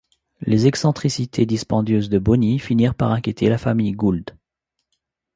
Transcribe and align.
Les 0.41 0.65
excentricités 0.65 1.45
dispendieuses 1.45 2.09
de 2.09 2.17
Boni 2.17 2.57
finirent 2.57 2.95
par 2.95 3.11
inquiéter 3.11 3.49
la 3.49 3.59
famille 3.59 3.91
Gould. 3.91 4.35